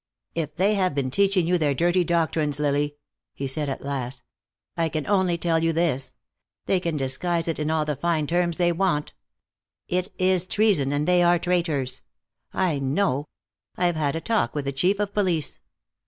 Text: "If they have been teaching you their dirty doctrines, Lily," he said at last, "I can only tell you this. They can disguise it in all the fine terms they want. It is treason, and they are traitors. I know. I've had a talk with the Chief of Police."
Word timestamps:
"If 0.33 0.55
they 0.55 0.73
have 0.73 0.95
been 0.95 1.11
teaching 1.11 1.45
you 1.45 1.59
their 1.59 1.75
dirty 1.75 2.03
doctrines, 2.03 2.59
Lily," 2.59 2.95
he 3.35 3.45
said 3.45 3.69
at 3.69 3.85
last, 3.85 4.23
"I 4.75 4.89
can 4.89 5.05
only 5.05 5.37
tell 5.37 5.63
you 5.63 5.71
this. 5.73 6.15
They 6.65 6.79
can 6.79 6.97
disguise 6.97 7.47
it 7.47 7.59
in 7.59 7.69
all 7.69 7.85
the 7.85 7.95
fine 7.95 8.25
terms 8.25 8.57
they 8.57 8.71
want. 8.71 9.13
It 9.87 10.11
is 10.17 10.47
treason, 10.47 10.91
and 10.91 11.07
they 11.07 11.21
are 11.21 11.37
traitors. 11.37 12.01
I 12.51 12.79
know. 12.79 13.27
I've 13.75 13.95
had 13.95 14.15
a 14.15 14.21
talk 14.21 14.55
with 14.55 14.65
the 14.65 14.71
Chief 14.71 14.99
of 14.99 15.13
Police." 15.13 15.59